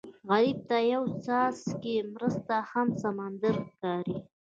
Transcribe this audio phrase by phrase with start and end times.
[0.29, 4.17] غریب ته یو څاڅکی مرسته هم سمندر ښکاري